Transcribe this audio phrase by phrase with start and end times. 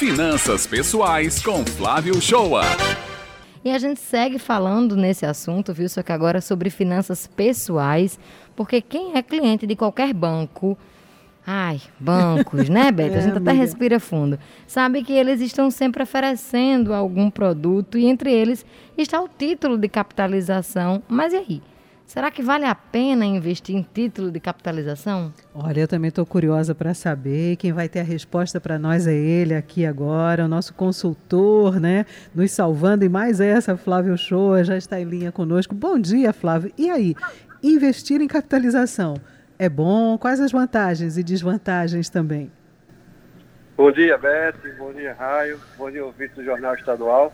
[0.00, 2.62] Finanças Pessoais com Flávio Shoa.
[3.62, 5.90] E a gente segue falando nesse assunto, viu?
[5.90, 8.18] Só que agora sobre finanças pessoais,
[8.56, 10.74] porque quem é cliente de qualquer banco,
[11.46, 13.18] ai, bancos, né, Beto?
[13.18, 14.38] a gente até respira fundo.
[14.66, 18.64] Sabe que eles estão sempre oferecendo algum produto e entre eles
[18.96, 21.02] está o título de capitalização.
[21.10, 21.62] Mas e aí?
[22.10, 25.32] Será que vale a pena investir em título de capitalização?
[25.54, 27.54] Olha, eu também estou curiosa para saber.
[27.54, 32.04] Quem vai ter a resposta para nós é ele aqui agora, o nosso consultor, né?
[32.34, 33.04] Nos salvando.
[33.04, 35.72] E mais essa, Flávio Shoa, já está em linha conosco.
[35.72, 36.72] Bom dia, Flávio.
[36.76, 37.14] E aí,
[37.62, 39.14] investir em capitalização
[39.56, 40.18] é bom?
[40.18, 42.50] Quais as vantagens e desvantagens também?
[43.76, 44.56] Bom dia, Beth.
[44.76, 45.60] Bom dia, Raio.
[45.78, 47.32] Bom dia, ouvinte do Jornal Estadual.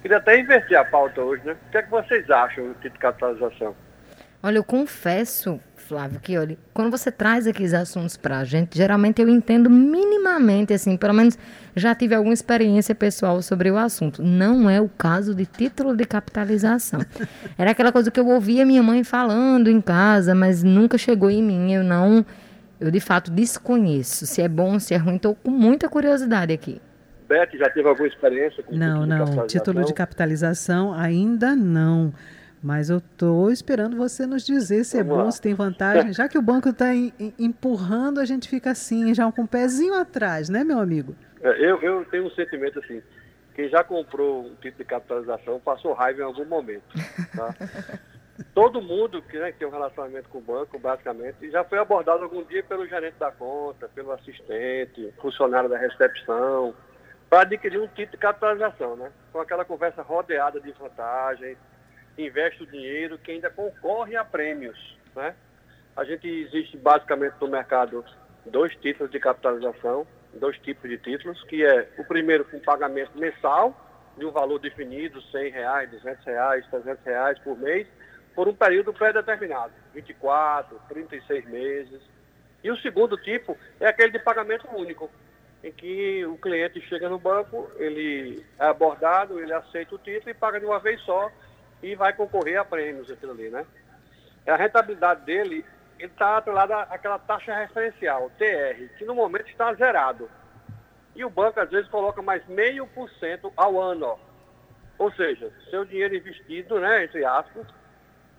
[0.00, 1.52] Queria até inverter a pauta hoje, né?
[1.68, 3.83] O que é que vocês acham do título de capitalização?
[4.46, 8.76] Olha, eu confesso, Flávio, que olha, quando você traz aqui os assuntos para a gente,
[8.76, 11.38] geralmente eu entendo minimamente, assim, pelo menos
[11.74, 14.22] já tive alguma experiência pessoal sobre o assunto.
[14.22, 17.00] Não é o caso de título de capitalização.
[17.56, 21.42] Era aquela coisa que eu ouvia minha mãe falando em casa, mas nunca chegou em
[21.42, 21.72] mim.
[21.72, 22.22] Eu não,
[22.78, 25.16] eu de fato desconheço se é bom, se é ruim.
[25.16, 26.82] Estou com muita curiosidade aqui.
[27.26, 32.12] Beth, já teve alguma experiência com não, título não, de título de capitalização ainda não.
[32.64, 35.30] Mas eu estou esperando você nos dizer se é Vamos é bom, lá.
[35.32, 36.10] se tem vantagem.
[36.14, 36.94] Já que o banco está
[37.38, 41.14] empurrando, a gente fica assim, já com o um pezinho atrás, né, meu amigo?
[41.42, 43.02] É, eu, eu tenho um sentimento assim.
[43.54, 46.84] Quem já comprou um tipo de capitalização passou raiva em algum momento.
[47.36, 47.54] Tá?
[48.54, 52.42] Todo mundo que, né, tem um relacionamento com o banco, basicamente, já foi abordado algum
[52.44, 56.74] dia pelo gerente da conta, pelo assistente, funcionário da recepção,
[57.28, 59.12] para adquirir um tipo de capitalização, né?
[59.30, 61.58] Com aquela conversa rodeada de vantagens
[62.18, 64.96] investe o dinheiro, que ainda concorre a prêmios.
[65.14, 65.34] Né?
[65.96, 68.04] A gente existe basicamente no mercado
[68.46, 73.80] dois títulos de capitalização, dois tipos de títulos, que é o primeiro com pagamento mensal,
[74.16, 77.86] de um valor definido, 100 reais, 200 reais, 300 reais por mês,
[78.34, 82.00] por um período pré-determinado, 24, 36 meses.
[82.62, 85.10] E o segundo tipo é aquele de pagamento único,
[85.62, 90.34] em que o cliente chega no banco, ele é abordado, ele aceita o título e
[90.34, 91.30] paga de uma vez só
[91.84, 93.66] e vai concorrer a prêmios aquilo ali, né?
[94.46, 95.64] A rentabilidade dele,
[95.98, 100.30] ele está atrelado àquela taxa referencial, TR, que no momento está zerado.
[101.14, 104.06] E o banco, às vezes, coloca mais meio por cento ao ano.
[104.06, 104.18] Ó.
[104.98, 107.66] Ou seja, seu dinheiro investido, né, entre aspas,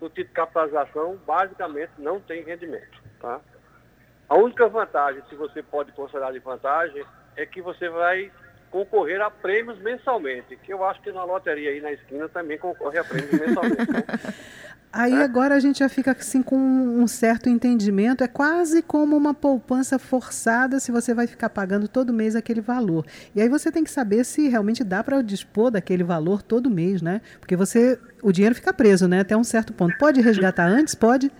[0.00, 3.00] no título de capitalização, basicamente não tem rendimento.
[3.20, 3.40] Tá?
[4.28, 7.04] A única vantagem, se você pode considerar de vantagem,
[7.36, 8.32] é que você vai
[8.76, 12.98] concorrer a prêmios mensalmente, que eu acho que na loteria aí na esquina também concorre
[12.98, 13.90] a prêmios mensalmente.
[13.90, 14.04] Né?
[14.92, 15.22] Aí é.
[15.22, 19.98] agora a gente já fica assim com um certo entendimento, é quase como uma poupança
[19.98, 23.04] forçada se você vai ficar pagando todo mês aquele valor.
[23.34, 27.02] E aí você tem que saber se realmente dá para dispor daquele valor todo mês,
[27.02, 27.20] né?
[27.40, 29.98] Porque você o dinheiro fica preso, né, até um certo ponto.
[29.98, 30.94] Pode resgatar antes?
[30.94, 31.30] Pode?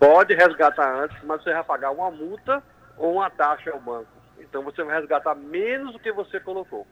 [0.00, 2.60] Pode resgatar antes, mas você vai pagar uma multa
[2.96, 4.23] ou uma taxa ao banco.
[4.38, 6.86] Então você vai resgatar menos do que você colocou.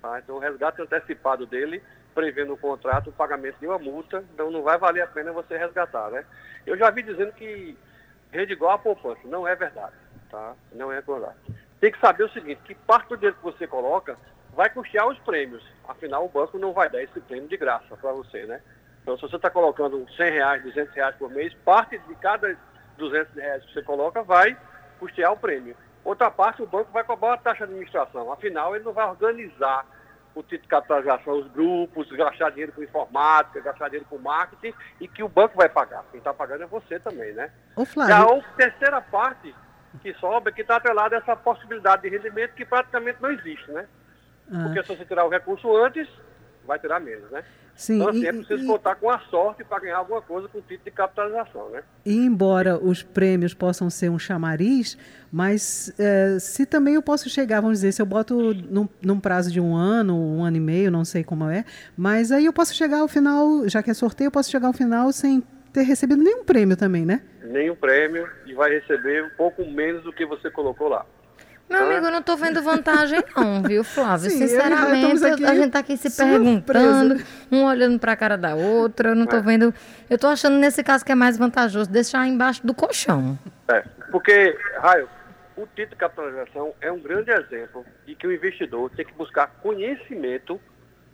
[0.00, 0.18] Tá?
[0.18, 1.82] Então o resgate antecipado dele
[2.14, 5.56] prevê no contrato o pagamento de uma multa, então não vai valer a pena você
[5.56, 6.24] resgatar, né?
[6.66, 7.78] Eu já vi dizendo que
[8.32, 9.20] rende igual a poupança.
[9.24, 9.94] Não é verdade,
[10.30, 10.54] tá?
[10.72, 11.36] Não é verdade.
[11.80, 14.16] Tem que saber o seguinte, que parte do dinheiro que você coloca
[14.52, 15.64] vai custear os prêmios.
[15.86, 18.60] Afinal, o banco não vai dar esse prêmio de graça para você, né?
[19.02, 22.56] Então, se você está colocando 100 reais, 200 reais por mês, parte de cada
[22.96, 24.58] 200 reais que você coloca vai
[24.98, 25.76] custear o prêmio.
[26.08, 28.32] Outra parte, o banco vai cobrar uma taxa de administração.
[28.32, 29.84] Afinal, ele não vai organizar
[30.34, 35.06] o título de capitalização, os grupos, gastar dinheiro com informática, gastar dinheiro com marketing e
[35.06, 36.02] que o banco vai pagar.
[36.10, 37.50] Quem está pagando é você também, né?
[37.76, 38.38] Ô, Flávio.
[38.38, 39.54] E a terceira parte
[40.00, 43.86] que sobra, que está atrelada a essa possibilidade de rendimento que praticamente não existe, né?
[44.50, 44.62] Ah.
[44.62, 46.08] Porque se você tirar o recurso antes,
[46.68, 47.42] vai tirar menos, né?
[47.74, 50.20] Sim, então, assim, é e, é preciso e, contar com a sorte para ganhar alguma
[50.20, 51.82] coisa com o título de capitalização, né?
[52.04, 54.98] E embora os prêmios possam ser um chamariz,
[55.32, 59.50] mas é, se também eu posso chegar, vamos dizer, se eu boto num, num, prazo
[59.50, 61.64] de um ano, um ano e meio, não sei como é,
[61.96, 64.74] mas aí eu posso chegar ao final, já que é sorteio, eu posso chegar ao
[64.74, 65.42] final sem
[65.72, 67.22] ter recebido nenhum prêmio também, né?
[67.44, 71.06] Nenhum prêmio e vai receber um pouco menos do que você colocou lá.
[71.68, 74.30] Meu amigo, eu não estou vendo vantagem não, viu, Flávio?
[74.30, 76.38] Sim, Sinceramente, a gente está aqui se surpresa.
[76.38, 79.42] perguntando, um olhando para a cara da outra, eu não estou é.
[79.42, 79.74] vendo...
[80.08, 83.38] Eu estou achando nesse caso que é mais vantajoso deixar embaixo do colchão.
[83.68, 85.08] É, porque, Raio,
[85.56, 89.48] o título de capitalização é um grande exemplo de que o investidor tem que buscar
[89.62, 90.58] conhecimento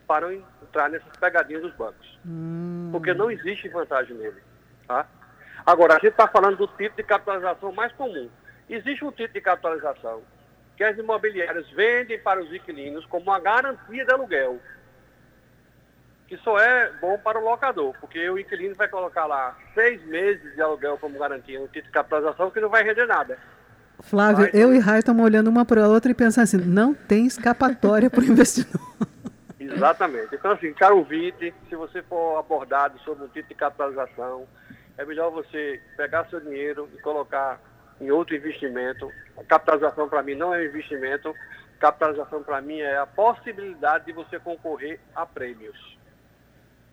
[0.07, 2.19] para entrar nessas pegadinhas dos bancos.
[2.25, 2.91] Hum.
[2.93, 4.41] Porque não existe vantagem nele.
[4.87, 5.07] Tá?
[5.67, 8.29] Agora, a gente está falando do título de capitalização mais comum.
[8.69, 10.23] Existe um título de capitalização
[10.77, 14.59] que as imobiliárias vendem para os inquilinos como uma garantia de aluguel,
[16.27, 20.55] que só é bom para o locador, porque o inquilino vai colocar lá seis meses
[20.55, 23.39] de aluguel como garantia no título de capitalização que não vai render nada.
[24.01, 26.93] Flávio, Mas, eu e Raio estamos olhando uma para a outra e pensando assim, não
[26.93, 28.81] tem escapatória para o investidor.
[29.59, 30.35] Exatamente.
[30.35, 34.47] Então, assim, caro ouvinte, se você for abordado sobre um título de capitalização,
[34.99, 37.61] é melhor você pegar seu dinheiro e colocar
[38.01, 39.11] em outro investimento.
[39.37, 41.35] A capitalização para mim não é um investimento,
[41.79, 45.99] capitalização para mim é a possibilidade de você concorrer a prêmios.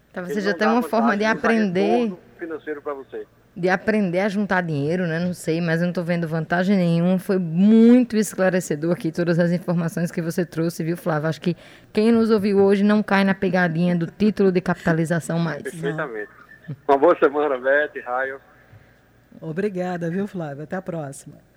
[0.09, 3.25] Então você já tem uma forma de aprender financeiro para você
[3.55, 5.19] de aprender a juntar dinheiro, né?
[5.19, 7.19] Não sei, mas eu não estou vendo vantagem nenhuma.
[7.19, 11.27] Foi muito esclarecedor aqui todas as informações que você trouxe, viu, Flávio?
[11.27, 11.55] Acho que
[11.91, 15.63] quem nos ouviu hoje não cai na pegadinha do título de capitalização mais.
[15.63, 16.29] Perfeitamente.
[16.87, 18.39] Uma boa semana, Beth, Raio.
[19.39, 20.63] Obrigada, viu, Flávio?
[20.63, 21.50] Até a próxima.